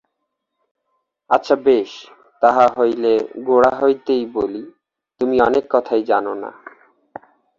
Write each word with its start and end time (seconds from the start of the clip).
আচ্ছা 1.29 1.55
বেশ, 1.65 1.91
তাহা 2.41 2.65
হইলে 2.77 3.13
গোড়া 3.43 3.71
হইতেই 3.79 4.23
বলি–তুমি 4.33 5.35
অনেক 5.41 5.65
কথাই 5.69 6.01
জান 6.03 6.25
না। 6.37 6.51